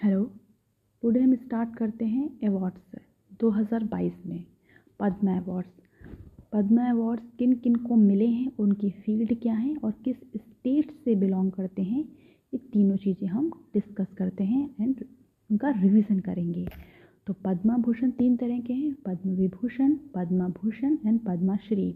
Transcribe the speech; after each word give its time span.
Hello 0.00 0.22
today 1.02 1.20
हम 1.20 1.34
start 1.34 1.74
करते 1.76 2.04
हैं 2.04 2.48
अवार्ड्स 2.48 3.00
2022 3.40 4.12
में, 4.26 4.44
पद्मा 5.00 5.36
अवार्ड्स 5.36 5.70
पद्मा 6.52 6.88
अवार्ड्स 6.90 7.24
किन 7.38 7.52
किन 7.54 7.74
को 7.74 7.96
मिले 7.96 8.26
हैं, 8.26 8.52
उनकी 8.58 8.90
फ़ील्ड 8.90 9.34
क्या 9.42 9.54
है 9.54 9.74
और 9.76 9.92
किस 10.04 10.16
स्टेट 10.36 10.90
से 11.04 11.14
बिलोंग 11.16 11.50
करते 11.52 11.82
हैं, 11.82 12.02
ये 12.52 12.58
तीनों 12.72 12.96
चीज़ें 12.96 13.28
हम 13.28 13.50
डिस्कस 13.74 14.06
करते 14.18 14.44
हैं 14.44 14.64
एंड 14.80 15.04
उनका 15.50 15.70
रिवीजन 15.82 16.20
करेंगे। 16.20 16.66
तो 17.26 17.32
पद्मा 17.44 17.76
भूषण 17.78 18.10
तीन 18.12 18.36
तरह 18.36 18.60
के 18.60 18.72
हैं, 18.72 18.94
पद्म 19.06 19.36
विभूषण, 19.36 19.94
पद्मा 20.14 20.48
भूषण 20.62 20.98
एंड 21.06 21.20
पद्माश्री 21.20 21.92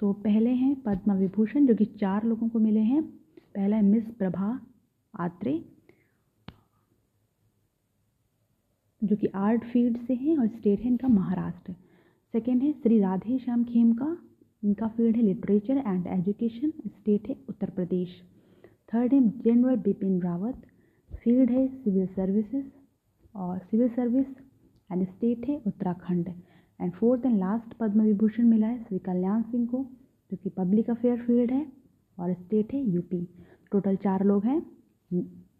तो 0.00 0.12
पहले 0.12 0.50
हैं 0.50 0.74
पद्मा 0.82 1.14
विभूषण, 1.14 1.66
जो 1.66 1.74
कि 1.74 1.84
चार 1.84 2.24
लोगों 2.24 2.48
को 2.48 2.58
मिले 2.60 2.80
हैं। 2.82 3.02
पहला 3.02 3.76
है 3.76 3.82
मिस 3.84 4.04
प्रभा 4.18 4.58
आत्रे 5.14 5.62
जो 9.06 9.16
कि 9.16 9.26
आर्ट 9.36 9.64
फ़ील्ड 9.64 9.96
से 10.06 10.14
हैं 10.14 10.36
और 10.38 10.46
स्टेट 10.48 10.80
है, 10.80 10.86
इनका 10.86 11.08
महाराष्ट्र। 11.08 11.72
सेकेंड 12.34 12.62
है, 12.62 12.72
श्री 12.72 12.98
राधे 13.00 13.38
श्याम 13.38 13.64
खेम 13.64 13.92
का, 13.92 14.16
इनका 14.62 14.88
फ़ील्ड 14.88 15.16
है 15.16 15.22
लिटरेचर 15.22 15.76
एंड 15.78 16.06
एजुकेशन 16.08 16.72
स्टेट 16.86 17.28
है 17.28 17.36
उत्तर 17.48 17.70
प्रदेश। 17.70 18.20
थर्ड 18.92 19.12
है 19.14 19.20
जनरल 19.40 19.76
बिपिन 19.76 20.20
रावत 20.22 20.62
फ़ील्ड 21.10 21.50
है 21.50 21.66
सिविल 21.68 22.06
सर्विसेज़ 22.06 22.66
और 23.34 23.58
सिविल 23.60 23.88
सर्विस 23.88 24.26
एंड 24.90 25.06
स्टेट 25.06 25.48
है 25.48 25.60
Uttarakhand. 25.66 26.28
And 26.80 26.92
fourth 26.92 27.26
and 27.26 27.38
last 27.38 27.74
Padma 27.74 28.02
Vibhushan 28.02 28.46
मिला 28.46 28.66
है 28.66 28.82
श्री 28.84 28.98
कल्याण 28.98 29.42
सिंह 29.42 29.66
को, 29.66 29.84
जो 30.32 30.36
कि 30.36 30.50
पब्लिक 30.50 30.90
अफेयर 30.90 31.18
फ़ील्ड 31.18 31.50
है 31.52 31.66
और 32.18 32.32
स्टेट 32.34 32.72
है 32.74 32.80
यूपी 32.84 33.26
टोटल 33.72 33.96
चार 33.96 34.24
लोग 34.24 34.44
हैं 34.44 34.60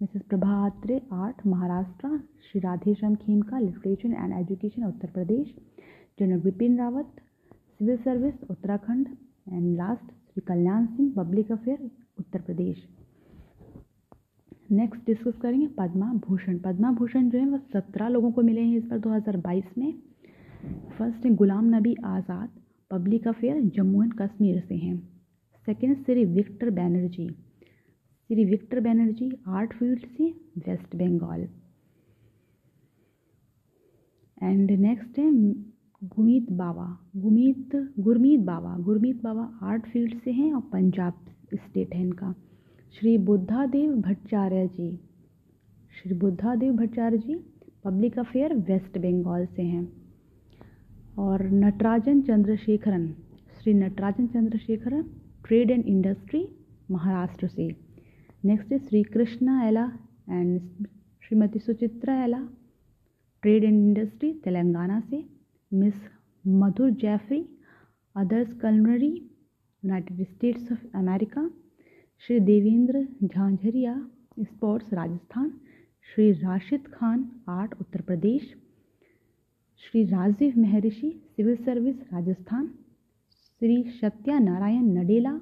Mrs 0.00 0.23
Prabha 0.23 0.48
Atre 0.64 1.00
art, 1.12 1.36
Maharashtra, 1.46 2.09
Shri 2.42 2.60
Radheshyam 2.60 3.14
Khemka, 3.14 3.58
literature 3.58 4.08
and 4.08 4.33
education, 4.33 4.84
Uttar 4.84 5.11
Pradesh. 5.11 5.55
General 6.19 6.41
Bipin 6.41 6.77
Rawat, 6.78 7.12
civil 7.78 7.97
service, 7.97 8.34
Uttarakhand. 8.50 9.06
And 9.52 9.77
last 9.77 10.02
Shri 10.02 10.41
Kalyan 10.41 10.86
Singh, 10.86 11.12
public 11.17 11.52
affair, 11.52 11.91
Uttar 12.19 12.41
Pradesh. 12.41 12.84
Next 14.72 15.06
discuss 15.06 15.39
करेंगे 15.42 15.67
पद्मा 15.67 16.12
भूषण। 16.28 16.58
पद्मा 16.58 16.92
भूषण 16.92 17.30
जो 17.30 17.39
है 17.39 17.47
वह 17.47 17.58
सत्रह 17.72 18.08
लोगों 18.08 18.33
को 18.33 18.42
मिले 18.42 18.61
हैं 18.61 18.77
इस 18.77 18.84
बार 18.84 18.98
2022 18.98 19.78
में। 19.78 19.92
फ़र्स्ट 20.98 21.27
है, 21.27 21.34
Ghulam 21.34 21.74
Nabi 21.74 21.94
Azad, 22.05 22.48
public 22.91 23.28
affair, 23.28 23.62
Jammu 23.70 24.02
and 24.02 24.14
Kashmir 24.14 24.61
से 24.61 24.74
हैं। 24.74 24.97
Second 25.67 25.97
Shri 25.97 26.24
Victor 26.24 26.70
Banerjee. 26.70 27.28
Shri 28.30 28.44
Victor 28.44 28.80
Banerjee, 28.80 29.30
art 29.46 29.72
field 29.72 30.06
से 30.06 30.24
वेस्ट 30.58 30.96
बंगाल। 30.96 31.42
एंड 34.42 34.70
नेक्स्ट 34.70 35.18
है 35.18 35.30
गुमीत 36.02 36.50
बाबा 36.52 36.86
गुमीत 37.16 37.77
गुरमीत 37.98 38.41
बाबा 38.41 38.77
गुरमीत 38.78 39.22
बाबा 39.22 39.44
आर्ट 39.62 39.86
फ़ील्ड 39.86 40.18
से 40.20 40.30
हैं 40.30 40.52
और 40.55 40.60
पंजाब 40.60 41.12
स्टेट 41.55 41.94
है 41.94 42.00
इनका। 42.00 42.34
Shri 42.94 43.16
Buddhadeb 43.18 43.92
Bhattacharya 43.92 44.66
ji. 44.68 44.90
Shri 45.94 46.14
Buddhadeb 46.14 46.72
Bhattacharya 46.72 47.18
ji 47.18 47.34
public 47.84 48.18
affair 48.18 48.55
West 48.55 48.98
Bengal 48.98 49.46
से 49.46 49.62
हैं। 49.62 49.88
और 51.18 51.48
Natarajan 51.50 52.22
Chandrasekaran. 52.22 53.08
Shri 53.62 53.74
Natarajan 53.74 54.27
Chandrasekaran 54.27 55.02
trade 55.46 55.70
and 55.70 55.84
industry 55.84 56.48
Maharashtra 56.90 57.46
से। 57.48 57.86
नेक्स्ट 58.45 58.73
है 58.73 58.79
श्री 58.79 59.03
कृष्णा 59.03 59.62
एला 59.67 59.84
एंड 60.31 60.61
श्रीमती 61.23 61.59
सुचित्रा 61.59 62.15
एला 62.25 62.39
ट्रेड 63.42 63.65
एंड 63.65 63.75
इंडस्ट्री 63.75 64.33
तेलंगाना 64.45 65.01
से. 65.01 65.23
Miss 65.73 65.95
Madhur 66.45 66.91
Jaffrey 67.03 67.41
others 68.17 68.52
culinary 68.61 69.11
United 69.13 70.23
States 70.27 70.70
of 70.73 70.96
America 70.98 71.48
Shri 72.23 72.39
Devendra 72.41 73.02
Jhajharia 73.25 73.95
sports 74.42 74.92
Rajasthan 74.95 75.51
Shri 76.08 76.30
Rashid 76.33 76.86
Khan 76.95 77.29
art 77.48 77.75
Uttar 77.80 78.01
Pradesh 78.01 78.55
Shri 79.83 80.05
Rajiv 80.05 80.61
Mehrishi 80.61 81.11
civil 81.36 81.57
service 81.64 81.96
Rajasthan 82.13 82.67
Shri 83.61 83.83
Satya 84.01 84.39
Narayana 84.39 84.85
Nadella 84.98 85.36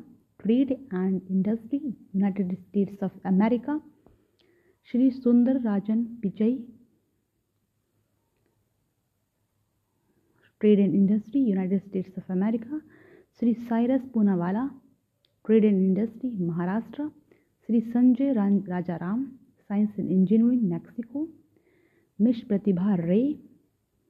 trade 0.44 0.70
and 0.72 1.20
industry 1.30 1.78
United 1.78 2.54
States 2.54 3.02
of 3.02 3.12
America 3.26 3.80
Shri 4.88 5.10
Sundar 5.10 5.60
Rajan 5.62 6.02
Pichai 6.22 6.56
trade 10.60 10.78
and 10.80 10.94
industry 10.94 11.40
United 11.44 11.80
States 11.82 12.18
of 12.18 12.32
America 12.32 12.80
Shri 13.40 13.54
Cyrus 13.70 14.02
Poonawalla 14.14 14.66
trade 15.44 15.64
and 15.64 15.78
industry 15.78 16.30
Maharashtra 16.40 17.08
Shri 17.68 17.80
Sanjay 17.80 18.32
Rajaram 18.32 19.24
science 19.70 19.98
and 19.98 20.10
engineering 20.10 20.70
Mexico 20.70 21.26
Miss 22.18 22.40
Pratibha 22.48 22.94
Ray 22.98 23.22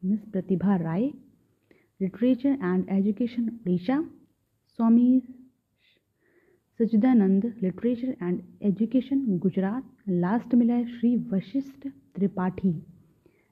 Miss 0.03 0.21
Pratibha 0.33 0.77
Ray 0.77 1.07
literature 2.01 2.59
and 2.65 2.89
education 2.99 3.49
Orissa 3.49 4.01
Swami 4.79 5.09
Sachidanand 6.81 7.45
literature 7.63 8.15
and 8.23 8.41
education, 8.63 9.39
Gujarat. 9.39 9.83
Last 10.09 10.55
मिला 10.55 10.75
है 10.75 10.85
Shri 10.89 11.17
Vashishtha 11.33 11.87
Tripathi, 12.15 12.71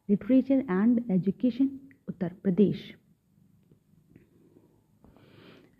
literature 0.09 0.65
and 0.71 1.01
education, 1.11 1.69
Uttar 2.09 2.33
Pradesh. 2.43 2.83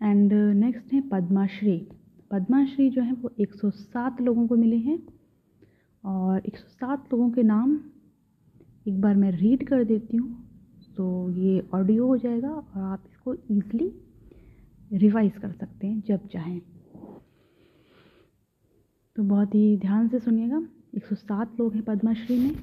And 0.01 0.33
next 0.33 0.93
है 0.93 1.01
पद्माश्री। 1.09 1.77
पद्माश्री 2.31 2.89
जो 2.89 3.01
है 3.01 3.13
वो 3.13 3.31
107 3.39 4.21
लोगों 4.21 4.47
को 4.47 4.55
मिले 4.55 4.77
हैं 4.77 4.97
और 6.03 6.41
107 6.47 7.13
लोगों 7.13 7.29
के 7.31 7.43
नाम 7.43 7.79
एक 8.87 9.01
बार 9.01 9.15
मैं 9.15 9.31
रीड 9.31 9.67
कर 9.67 9.83
देती 9.83 10.17
हूँ 10.17 10.31
तो 10.97 11.29
ये 11.31 11.59
ऑडियो 11.73 12.07
हो 12.07 12.17
जाएगा 12.17 12.49
और 12.49 12.81
आप 12.83 13.03
इसको 13.09 13.33
ईज़िली 13.51 13.91
रिवाइज 14.97 15.37
कर 15.37 15.51
सकते 15.51 15.87
हैं 15.87 16.01
जब 16.07 16.27
चाहें। 16.27 16.61
तो 19.15 19.23
बहुत 19.23 19.55
ही 19.55 19.77
ध्यान 19.77 20.07
से 20.07 20.19
सुनिएगा। 20.19 20.61
107 20.95 21.59
लोग 21.59 21.73
हैं 21.73 21.83
पद्माश्री 21.83 22.39
में, 22.39 22.55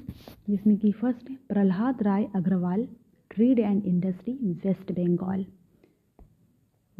जिसमें 0.49 0.77
कि 0.77 0.91
फ़र्स्ट 0.91 1.29
है 1.29 1.37
Prahlad 1.49 2.03
Rai 2.03 2.27
Agarwal, 2.35 2.87
trade 3.29 3.59
and 3.59 3.85
industry, 3.85 4.33
West 4.33 4.91
Bengal. 4.91 5.45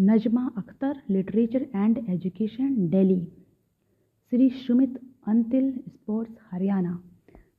Najma 0.01 0.51
Akhtar, 0.57 1.01
literature 1.09 1.67
and 1.75 1.97
education, 2.09 2.89
Delhi. 2.89 3.28
Shri 4.29 4.50
Sumit 4.50 5.00
Antil, 5.28 5.72
sports, 5.89 6.33
Haryana. 6.51 7.03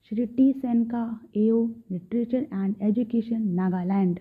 Shri 0.02 0.26
T 0.26 0.52
Senka 0.84 1.20
Ao, 1.36 1.66
literature 1.90 2.46
and 2.52 2.74
education, 2.82 3.42
Nagaland. 3.42 4.20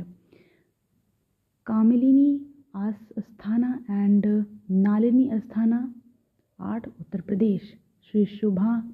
Kamalini 1.65 2.45
Asthana 2.75 3.85
and 3.89 4.45
Nalini 4.71 5.29
Asthana 5.29 5.93
art, 6.61 6.87
Uttar 6.87 7.21
Pradesh. 7.21 7.61
Shri 8.11 8.25
Shubha, 8.25 8.93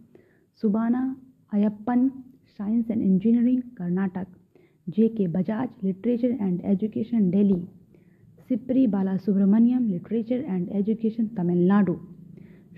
Subbanna, 0.61 1.15
Ayyappan, 1.53 2.09
science 2.57 2.91
and 2.91 3.01
engineering, 3.01 3.61
Karnataka. 3.61 4.27
J 4.89 5.07
K 5.07 5.27
Bajaj 5.27 5.69
literature 5.83 6.27
and 6.27 6.61
education 6.65 7.29
Delhi 7.29 7.67
SIPRI 8.49 8.87
Bala 8.87 9.17
Subramaniam 9.17 9.87
literature 9.87 10.35
and 10.35 10.69
education, 10.69 11.27
Tamil Nadu. 11.27 11.95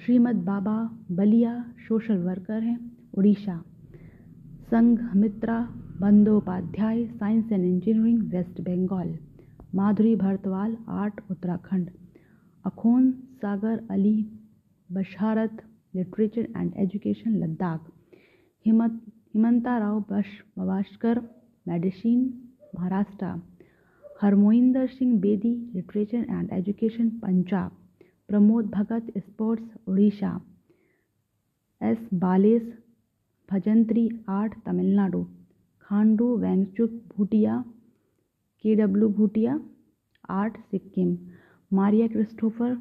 Srimad 0.06 0.36
Baba 0.36 1.00
Baliya 1.12 1.66
social 1.88 2.18
worker 2.18 2.64
हैं 2.64 2.92
Orissa 3.18 3.64
Sangha 4.72 5.16
Mitra 5.16 5.60
Bandopadhyay, 6.02 7.06
science 7.06 7.52
and 7.52 7.66
engineering, 7.66 8.22
West 8.24 8.62
Bengal. 8.62 9.18
Madhuri 9.76 10.16
Barthwal 10.16 10.78
art 10.88 11.22
Uttarakhand. 11.32 11.90
Akhone 12.66 13.12
Sagar 13.12 13.88
Ali 13.92 14.26
Basharat, 14.92 15.64
literature 15.96 16.42
and 16.42 16.74
education, 16.78 17.32
Ladakh. 17.32 17.92
Himmat, 18.66 19.02
Himanta 19.34 19.78
Rao 19.78 20.06
Bash 20.12 20.26
Bawaskar 20.58 21.22
medicine, 21.68 22.50
Maharashtra. 22.76 23.42
Harmohinder 24.22 24.88
Singh 24.88 25.20
Bedi, 25.20 25.72
literature 25.76 26.18
and 26.18 26.50
education, 26.52 27.10
Punjab. 27.10 27.72
Pramod 28.28 28.66
Bhagat, 28.66 29.14
sports 29.18 29.74
Orissa 29.88 30.42
S. 31.82 32.10
Ballesh, 32.14 32.74
Bhajantri, 33.52 34.10
art, 34.30 34.54
Tamil Nadu. 34.66 35.26
Khandu, 35.82 36.38
Wangchuk, 36.38 36.90
Bhutia. 36.90 37.66
K. 38.62 38.76
W, 38.76 39.10
Bhutia. 39.10 39.62
Art, 40.30 40.58
Sikkim. 40.58 41.18
Maria 41.74 42.08
Krzysztof 42.08 42.78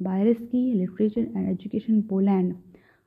Byrski 0.00 0.62
literature 0.74 1.20
and 1.36 1.48
education 1.48 2.00
Poland 2.10 2.54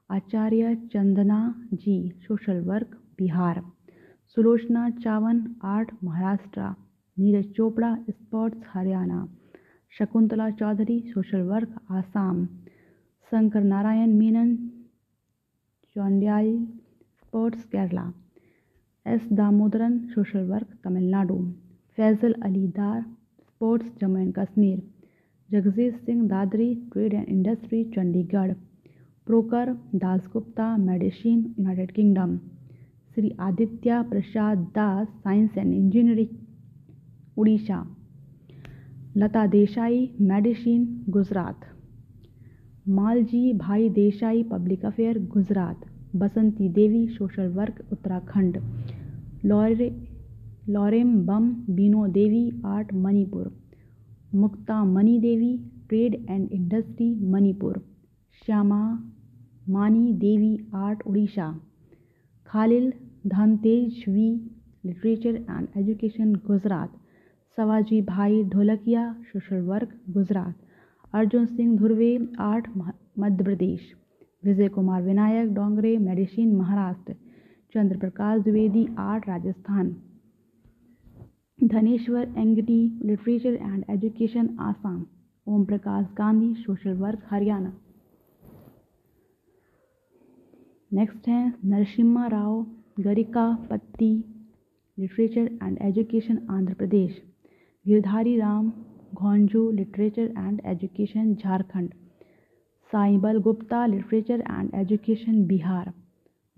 Acharya 0.10 0.76
Chandana 0.94 1.40
ji 1.74 1.96
social 2.28 2.60
work 2.66 2.98
Bihar 3.20 3.62
Sulochana 4.38 4.90
Chavan 5.04 5.40
art 5.68 5.92
Maharashtra 6.04 6.68
Neeraj 7.18 7.52
Chopra 7.56 7.96
sports 8.10 8.62
Haryana 8.74 9.24
Shakuntala 9.94 10.50
Choudhary 10.60 11.00
social 11.08 11.42
work 11.50 11.94
Assam 11.98 12.46
Shankar 13.32 13.64
Narayan 13.74 14.14
Menon 14.20 14.56
Chundayil 15.96 16.58
sports 16.58 17.64
Kerala 17.72 18.10
S 19.06 19.28
Damodaran 19.38 19.98
social 20.14 20.50
work 20.50 20.74
Tamil Nadu 20.86 21.38
Faisal 21.98 22.34
Ali 22.44 22.66
Dar 22.78 23.02
sports 23.02 23.92
Jammu 24.02 24.20
and 24.20 24.34
Kashmir 24.38 24.80
Jagjit 25.54 25.96
Singh 25.96 26.28
Dadri, 26.28 26.76
trade 26.76 27.14
and 27.14 27.28
industry, 27.28 27.84
Chandigarh. 27.84 28.54
Prokar 29.26 29.78
Dasgupta 29.96 30.78
medicine, 30.78 31.40
United 31.60 31.92
Kingdom. 31.92 32.38
Shri 33.16 33.36
Aditya 33.40 34.04
Prasad 34.10 34.58
Das, 34.58 35.08
science 35.08 35.58
and 35.58 35.74
engineering, 35.74 36.28
Orissa. 37.38 37.98
Lata 39.18 39.48
Desai, 39.48 40.16
medicine, 40.22 41.06
Gujarat. 41.10 41.60
Malji 42.90 43.54
bhai 43.54 43.90
Desai, 43.90 44.44
public 44.44 44.86
affair, 44.86 45.20
Gujarat. 45.20 45.82
Basanti 46.16 46.70
Devi, 46.70 47.08
social 47.08 47.48
work, 47.48 47.86
Uttarakhand. 47.92 48.58
Loure, 49.46 50.08
Lourembam, 51.26 51.54
Bino 51.70 52.08
Devi, 52.08 52.62
art, 52.66 52.94
Manipur. 52.94 53.63
Mukta 54.36 54.84
Mani 54.84 55.20
Devi 55.20 55.58
trade 55.90 56.14
and 56.30 56.50
industry, 56.52 57.30
Manipur. 57.30 57.82
Shyama 58.46 58.80
Mani 59.70 60.14
Devi, 60.14 60.60
art, 60.74 61.02
Orissa. 61.08 61.60
Khalil 62.48 62.94
Dhantejvi 63.28 64.30
literature 64.86 65.36
and 65.36 65.68
education, 65.78 66.34
Gujarat. 66.36 66.92
Savji 67.58 68.02
bhai 68.02 68.44
Dholakia, 68.44 69.16
social 69.24 69.62
work, 69.62 69.90
Gujarat. 70.10 70.56
Arjun 71.14 71.46
Singh 71.46 71.78
Dhurve, 71.78 72.28
art 72.40 72.68
Madhya 73.20 73.44
Pradesh 73.44 73.80
Vijay 74.46 74.68
Kumar 74.68 75.02
Vinayak 75.04 75.54
Dongre, 75.54 75.98
medicine, 75.98 76.56
Maharashtra. 76.56 77.14
Chandra 77.74 77.98
Prakash 77.98 78.42
Dwivedi, 78.42 78.88
art, 78.98 79.28
Rajasthan. 79.28 79.96
Dhaneswar 81.60 82.28
Engti 82.38 83.00
literature 83.04 83.54
and 83.54 83.84
education, 83.90 84.48
Assam. 84.60 85.04
Om 85.48 85.64
Prakash 85.64 86.06
Gandhi, 86.18 86.54
social 86.54 86.94
work, 86.94 87.20
Haryana. 87.32 87.72
Next 90.94 91.28
है, 91.28 91.54
Narasimha 91.66 92.28
Rao, 92.28 92.66
Garikipati, 93.70 94.12
literature 94.98 95.48
and 95.64 95.78
education, 95.82 96.38
Andhra 96.50 96.74
Pradesh. 96.74 97.22
Girdhari 97.88 98.38
Ram, 98.38 98.72
Ghonju, 99.14 99.70
literature 99.72 100.34
and 100.38 100.62
education, 100.66 101.34
Jharkhand. 101.34 101.90
Saibal 102.92 103.38
Gupta, 103.38 103.86
literature 103.86 104.44
and 104.50 104.74
education, 104.76 105.46
Bihar. 105.46 105.94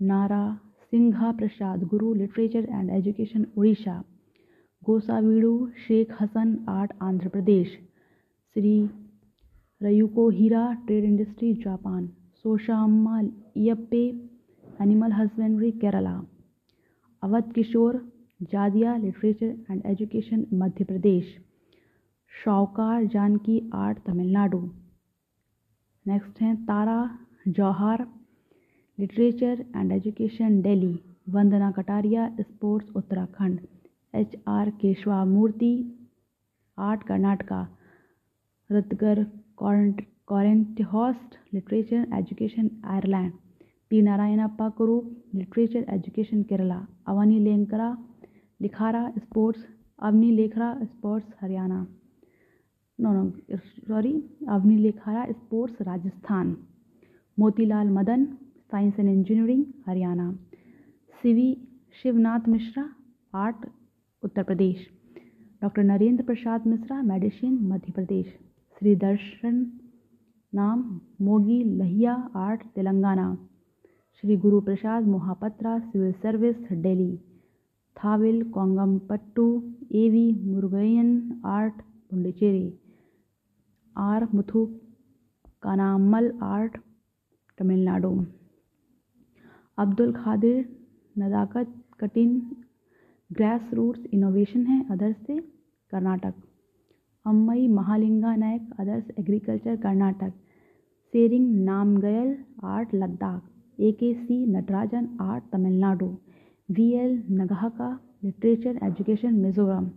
Narasingha 0.90 1.32
Prasad 1.32 1.84
Guru, 1.84 2.14
literature 2.14 2.68
and 2.70 2.90
education, 2.90 3.46
Orissa. 3.58 4.02
Gosaveedu 4.86 5.66
Shaik 5.76 6.22
Hasan 6.22 6.54
art 6.68 6.92
Andhra 7.02 7.28
Pradesh. 7.28 7.68
Shri 8.56 8.74
Ryuko 9.80 10.28
Hira 10.30 10.72
trade 10.72 11.04
industry, 11.04 11.52
Japan. 11.54 12.06
Sosamma 12.42 13.20
Iype 13.56 14.02
animal 14.80 15.12
husbandry 15.12 15.70
Kerala. 15.70 16.14
Avadh 17.22 17.52
Kishore 17.52 18.00
Jadia 18.42 18.96
literature 18.96 19.54
and 19.70 19.82
education, 19.86 20.46
Madhya 20.54 20.84
Pradesh. 20.84 21.36
Sowcar 22.44 23.04
Janaki 23.04 23.70
art 23.74 23.98
Tamil Nadu. 23.98 24.64
Next 26.06 26.40
हैं 26.40 26.56
Tara 26.64 27.00
Jauhar, 27.48 28.06
literature 28.98 29.64
and 29.76 29.92
education, 29.92 30.60
Delhi. 30.62 30.98
Vandana 31.28 31.70
Kataria, 31.70 32.36
sports, 32.40 32.90
Uttarakhand. 32.96 33.60
H 34.16 34.34
R 34.48 34.70
Keshava 34.80 35.24
Murthy 35.24 35.72
art 36.78 37.02
Karnataka, 37.02 37.60
Rutger 38.70 39.24
Kortenhorst 40.82 41.34
literature 41.54 42.06
education 42.14 42.68
Ireland, 42.84 43.32
P 43.90 44.00
Narayanappa 44.02 44.68
Kurup 44.68 45.04
literature 45.34 45.84
education 45.88 46.42
Kerala, 46.42 46.80
Avani 47.06 47.38
Lenkara, 47.44 47.90
Likhara 48.60 49.02
sports, 49.18 49.60
Avani 50.02 50.30
Lekhara 50.36 50.72
sports 50.84 51.34
Haryana. 51.40 51.86
No 53.00 53.12
no, 53.12 53.56
sorry, 53.88 54.12
Avani 54.48 54.76
Lekhara 54.76 55.24
sports 55.32 55.82
Rajasthan. 55.82 56.56
Motilal 57.38 57.88
Madan, 57.90 58.24
science 58.70 58.98
and 58.98 59.08
engineering 59.08 59.64
Haryana. 59.86 60.30
CV 61.22 61.50
Shivnath 62.02 62.48
Mishra, 62.48 62.88
art 63.34 63.66
Uttar 64.26 64.42
Pradesh. 64.42 64.86
Doctor 65.62 65.82
Narendra 65.82 66.24
Prasad 66.24 66.66
Mishra, 66.66 67.02
medicine, 67.02 67.54
Madhya 67.54 67.92
Pradesh. 67.92 68.26
Shri 68.78 68.96
Darshanam, 70.54 71.00
Mogilaiah 71.64 72.30
art, 72.36 72.66
Telangana. 72.66 73.48
Shri 74.20 74.36
Guru 74.36 74.60
Prasad 74.60 75.06
Mohapatra, 75.06 75.78
civil 75.78 76.12
service, 76.12 76.56
Delhi. 76.72 77.18
Thavil, 78.04 78.50
Kongampattu, 78.50 79.72
A V, 79.92 80.32
Murugaiyan 80.32 81.40
art, 81.44 81.74
Puducherry. 82.10 82.78
R 83.96 84.28
Muthukannammal 85.62 86.38
art, 86.42 86.76
Tamil Nadu. 87.58 88.26
Abdul 89.78 90.12
Khadir, 90.12 90.76
Nadakattin 92.00 92.56
grass 93.36 93.70
roots 93.74 94.04
innovation 94.12 94.66
है 94.66 94.86
others 94.90 95.16
से 95.26 95.38
Karnataka. 95.90 96.34
Ammai 97.26 97.68
Mahalinga 97.68 98.36
Naik, 98.36 98.68
others 98.78 99.10
agriculture 99.18 99.76
Karnataka. 99.76 100.32
Tsering 101.12 101.64
Namgyal, 101.64 102.36
art 102.64 102.94
Ladakh. 102.94 103.42
A 103.80 103.92
K 103.92 104.12
C 104.14 104.46
Natarajan, 104.46 105.08
art 105.20 105.44
Tamil Nadu. 105.52 106.08
V 106.70 106.90
L 106.92 107.22
Nghaka 107.30 107.90
literature 108.24 108.78
education 108.82 109.34
Mizoram. 109.34 109.88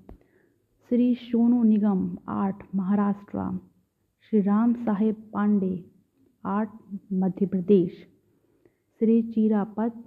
Shri 0.90 1.16
Sonu 1.16 1.64
Nigam, 1.64 2.18
art 2.28 2.56
Maharashtra. 2.76 3.60
Shri 4.30 4.42
Ram 4.42 4.74
Saheb 4.74 5.16
Pandey, 5.34 5.86
art 6.46 6.70
Madhya 7.14 7.46
Pradesh. 7.46 7.92
Shri 9.00 9.22
Chirapat 9.22 10.04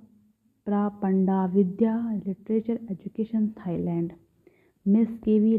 Prapandvidya, 1.46 2.12
literature 2.26 2.78
education 2.90 3.48
Thailand. 3.48 4.12
Miss 4.88 5.08
K V 5.08 5.58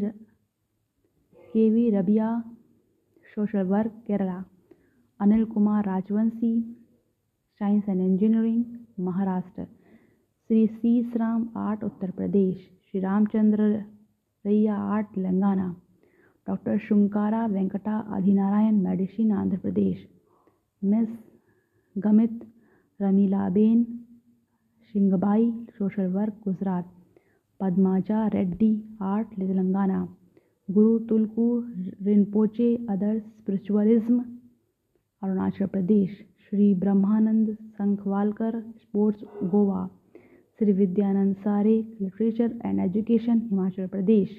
K V 1.54 1.90
Rabiya, 1.90 2.44
social 3.36 3.64
work 3.64 3.92
Kerala. 4.08 4.44
Anil 5.20 5.46
Kumar 5.46 5.86
Rajvanshi, 5.86 6.62
science 7.60 7.84
and 7.90 8.02
engineering, 8.02 8.64
Maharashtra. 9.00 9.66
Shri 10.48 10.68
Sis 10.68 11.16
Ram 11.16 11.50
art, 11.58 11.84
Uttar 11.84 12.12
Pradesh. 12.12 12.58
Shri 12.58 13.00
Ramachandraiah, 14.46 14.76
art, 14.76 15.08
Telangana. 15.08 15.76
Doctor 16.48 16.78
Sunkara 16.78 17.46
Venkata 17.46 17.92
Adinarayana, 17.92 18.76
medicine, 18.76 19.32
Andhra 19.32 19.58
Pradesh. 19.58 20.08
Miss 20.84 21.10
Gamit 21.98 22.40
Ramilaben 23.02 24.03
शिंगबाई 24.94 25.52
social 25.70 26.08
work, 26.08 26.34
Gujarat. 26.34 26.84
Padmaja, 27.60 28.28
Reddy, 28.28 28.84
art, 29.02 29.28
Telangana. 29.28 30.16
Guru 30.72 31.00
Tulku 31.00 31.64
Rinpoche 32.02 32.86
other 32.90 33.20
spiritualism, 33.20 34.20
Arunachal 35.24 35.66
Pradesh. 35.66 36.10
Shri 36.10 36.74
Brahmanand 36.74 37.58
Sankhwalkar, 37.64 38.62
sports, 38.62 39.24
Goa. 39.44 39.90
Shri 40.60 40.72
Vidyanand 40.72 41.36
Sare, 41.36 41.98
literature 42.02 42.62
and 42.66 42.80
education, 42.80 43.40
Himachal 43.40 43.88
Pradesh. 43.88 44.30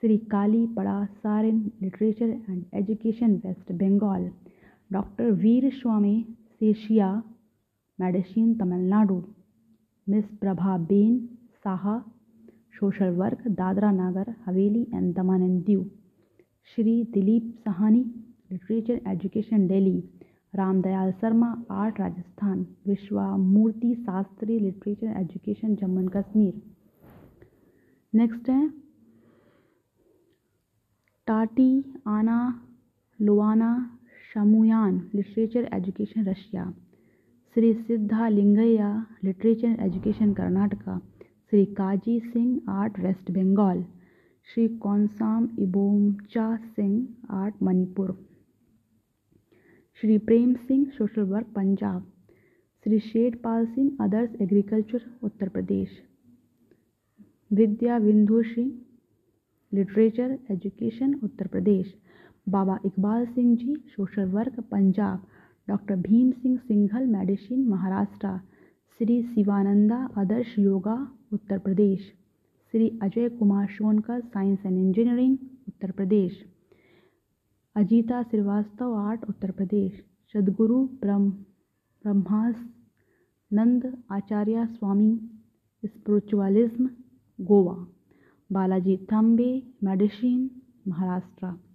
Shri 0.00 0.18
Kali 0.18 0.66
Pada 0.66 1.04
Saren, 1.04 1.70
literature 1.82 2.28
and 2.28 2.64
education, 2.74 3.34
West 3.34 3.72
Bengal. 3.72 4.30
Doctor 4.92 5.30
Veera 5.30 5.70
Swamy 5.70 6.26
Seshiah, 6.30 7.22
medicine, 8.00 8.54
Tamil Nadu. 8.54 9.22
Miss 10.08 10.24
Prabha 10.24 10.78
ben, 10.78 11.28
Saha 11.64 12.04
social 12.80 13.08
work 13.08 13.48
Dadra 13.48 13.90
Nagar, 13.90 14.34
Haveli 14.46 14.82
and 14.94 15.14
Daman 15.14 15.42
and 15.42 15.64
Diu 15.64 15.90
Shri 16.74 17.04
Dilip 17.04 17.54
Sahani, 17.64 18.04
literature 18.52 19.00
education, 19.08 19.66
Delhi. 19.66 20.04
Ramdayal 20.54 21.12
Sharma, 21.12 21.64
art, 21.70 22.00
Rajasthan. 22.00 22.66
Vishwa 22.86 23.36
Murti 23.36 23.94
Shastri, 23.94 24.58
literature 24.58 25.06
education, 25.06 25.74
Jammu 25.76 26.00
and 26.00 26.10
Kashmir. 26.10 26.62
Next 28.14 28.48
है, 28.48 28.68
टाटी, 31.26 31.84
आना, 32.06 32.68
लुआना, 33.20 33.98
Shaumyan, 34.34 35.10
literature 35.14 35.70
education, 35.74 36.24
Russia. 36.24 36.74
Shri 37.56 37.72
Lingaiah 38.28 38.86
literature 39.24 39.76
education 39.80 40.32
Karnataka, 40.34 40.98
Shri 41.50 41.64
Kaji 41.64 42.18
Singh 42.20 42.70
art 42.72 42.98
West 42.98 43.30
Bengal, 43.30 43.82
Shri 44.48 44.66
Konsam 44.76 45.48
Ibomcha 45.58 46.56
Singh 46.56 47.06
art 47.30 47.62
Manipur, 47.62 48.10
Shri 50.00 50.18
Prem 50.18 50.54
Singh 50.54 50.84
social 50.98 51.22
work 51.22 51.46
Punjab, 51.46 52.02
Shri 52.86 52.98
Sethpal 52.98 53.66
Singh 53.66 53.96
others 54.00 54.34
agriculture 54.40 55.04
Uttar 55.22 55.48
Pradesh, 55.48 55.88
Vidya 57.52 57.98
Bindu 57.98 58.42
Singh 58.42 58.72
literature 59.72 60.38
education 60.50 61.14
Uttar 61.14 61.46
Pradesh, 61.46 61.94
Baba 62.48 62.78
Iqbal 62.86 63.26
Singh 63.26 63.56
ji 63.56 63.76
social 63.86 64.28
work 64.30 64.60
Punjab 64.60 65.26
doctor 65.68 65.96
Bhim 65.96 66.30
Singh 66.30 66.58
Singhal 66.58 67.06
medicine, 67.06 67.68
Maharashtra. 67.68 68.38
Shri 68.98 69.22
Shivananda 69.22 70.08
Adarsh 70.18 70.58
yoga, 70.58 71.12
Uttar 71.32 71.58
Pradesh. 71.58 72.00
Shri 72.72 72.98
Ajay 73.02 73.28
Kumar 73.28 73.66
Sonkar, 73.66 74.20
science 74.20 74.66
and 74.66 74.78
engineering, 74.78 75.38
Uttar 75.68 75.90
Pradesh. 75.90 76.44
Ajita 77.76 78.22
Srivastava, 78.22 78.94
art, 78.94 79.24
Uttar 79.24 79.50
Pradesh. 79.50 79.92
Sadguru 80.32 80.84
Brahma 80.84 81.30
Brahmeshanand 83.52 84.02
Acharya 84.10 84.66
Swami, 84.66 85.30
spiritualism, 85.86 86.90
Goa. 87.40 87.86
Balaji 88.52 88.96
Tambe 89.12 89.62
medicine, 89.84 90.50
Maharashtra. 90.88 91.73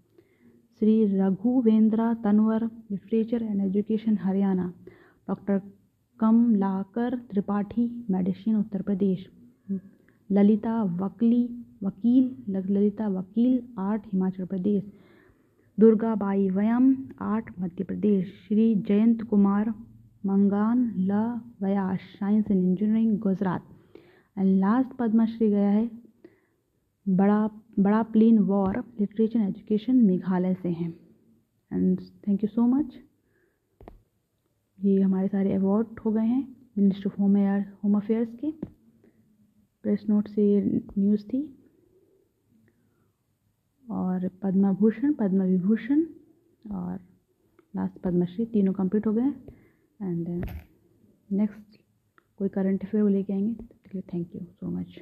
Shri 0.79 1.17
Raghuvendra 1.17 2.13
Tanwar, 2.23 2.63
literature 2.91 3.41
and 3.41 3.61
education, 3.61 4.17
Haryana. 4.17 4.73
Doctor 5.27 5.61
Kamlakar 6.19 7.17
Tripathi, 7.31 8.05
medicine, 8.09 8.55
Uttar 8.55 8.81
Pradesh. 8.81 9.25
Lalita 10.31 10.83
वकली, 10.83 11.43
Vakil 11.83 12.31
Lalita 12.49 13.07
Vakil 13.07 13.59
art 13.79 14.01
Himachal 14.13 14.45
Pradesh. 14.45 14.83
Durga 15.79 16.15
Bai 16.15 16.49
Vayam 16.49 16.95
art 17.21 17.49
Madhya 17.59 17.83
Pradesh. 17.83 18.25
Shri 18.47 18.75
Jayant 18.75 19.21
Kumar, 19.21 19.69
Maganlal 20.97 21.11
Vyas 21.61 21.99
science 22.19 22.45
and 22.51 22.63
engineering, 22.63 23.19
Gujarat. 23.19 23.63
And 24.37 24.59
last 24.59 24.89
Padma Shri 24.89 25.49
गया 25.49 25.69
है, 25.69 25.89
बड़ा 27.09 27.47
बड़ा 27.79 28.01
plane 28.03 28.39
war 28.39 28.77
literature 28.99 29.39
education 29.39 29.95
Meghalaya 29.95 30.53
से 30.53 30.69
हैं। 30.69 30.89
And 31.71 32.01
thank 32.27 32.43
you 32.43 32.47
so 32.47 32.65
much 32.67 32.97
ये 34.79 35.01
हमारे 35.01 35.27
सारे 35.27 35.53
award 35.53 35.99
हो 35.99 36.11
गए 36.11 36.25
हैं 36.25 36.43
ministry 36.77 37.09
of 37.09 37.21
home 37.21 37.37
air 37.37 37.61
home 37.83 37.97
affairs 37.97 38.35
के। 38.35 38.51
प्रेस 39.83 40.05
नोट 40.09 40.27
से 40.27 40.49
ये 40.53 40.61
न्यूज़ 40.97 41.25
थी। 41.27 41.41
और 43.87 44.27
पद्मा 44.43 44.71
भूषण, 44.71 45.13
पद्म 45.13 45.43
विभूषण 45.43 46.03
और 46.71 46.99
लास्ट 47.75 47.97
पद्मश्री 47.97 48.45
तीनों 48.45 48.73
कंप्लीट 48.73 49.07
हो 49.07 49.13
गए 49.13 49.29
एंड 50.01 50.27
नेक्स्ट 51.31 51.79
कोई 52.37 52.49
करंट 52.49 52.83
अफेयर 52.85 53.03
वो 53.03 53.09
लेके 53.09 53.33
आएँगे 53.33 54.01
थैंक 54.01 54.35
यू 54.35 54.41
सो 54.41 54.69
मच 54.69 54.99